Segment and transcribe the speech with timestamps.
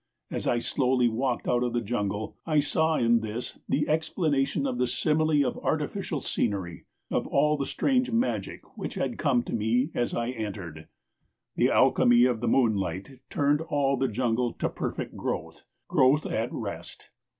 [0.31, 4.79] As I slowly walked out of the jungle I saw in this the explanation of
[4.79, 9.91] the simile of artificial scenery, of all the strange magic which had come to me
[9.93, 10.87] as I entered.
[11.55, 17.11] The alchemy of moonlight turned all the jungle to perfect growth, growth at rest.